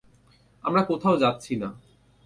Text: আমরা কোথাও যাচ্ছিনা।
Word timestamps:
আমরা 0.63 0.81
কোথাও 0.81 1.15
যাচ্ছিনা। 1.17 1.67